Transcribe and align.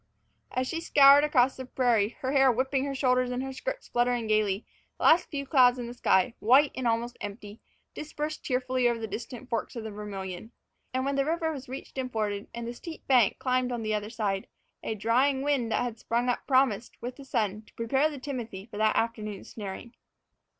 As 0.51 0.67
she 0.67 0.81
scoured 0.81 1.23
across 1.23 1.55
the 1.57 1.65
prairie, 1.67 2.17
her 2.21 2.31
hair 2.31 2.51
whipping 2.51 2.85
her 2.85 2.95
shoulders 2.95 3.29
and 3.29 3.43
her 3.43 3.53
skirts 3.53 3.87
fluttering 3.87 4.25
gaily, 4.25 4.65
the 4.97 5.03
last 5.03 5.29
few 5.29 5.45
clouds 5.45 5.77
in 5.77 5.85
the 5.85 5.93
sky, 5.93 6.33
white 6.39 6.71
and 6.73 6.87
almost 6.87 7.17
empty, 7.21 7.59
dispersed 7.93 8.43
tearfully 8.43 8.87
above 8.87 8.99
the 9.01 9.05
distant 9.07 9.47
forks 9.47 9.75
of 9.75 9.83
the 9.83 9.91
Vermillion. 9.91 10.53
And 10.91 11.05
when 11.05 11.17
the 11.17 11.23
river 11.25 11.51
was 11.51 11.69
reached 11.69 11.99
and 11.99 12.11
forded, 12.11 12.47
and 12.51 12.67
the 12.67 12.73
steep 12.73 13.05
bank 13.07 13.37
climbed 13.37 13.71
on 13.71 13.83
the 13.83 13.93
other 13.93 14.09
side, 14.09 14.47
a 14.81 14.95
drying 14.95 15.43
wind 15.43 15.71
that 15.71 15.83
had 15.83 15.99
sprung 15.99 16.29
up 16.29 16.47
promised, 16.47 16.99
with 16.99 17.17
the 17.17 17.23
sun, 17.23 17.61
to 17.67 17.73
prepare 17.75 18.09
the 18.09 18.17
timothy 18.17 18.65
for 18.65 18.77
that 18.77 18.95
afternoon's 18.95 19.51
snaring. 19.51 19.93